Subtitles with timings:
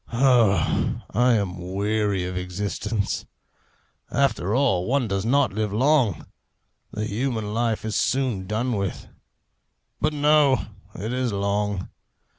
[0.11, 3.27] Oh, I am weary of existence!
[4.09, 6.25] After all, one does not live long!
[6.91, 9.07] The human life is soon done with.
[9.99, 11.89] But no it is long.